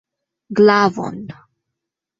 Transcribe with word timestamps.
Glavon! 0.57 1.19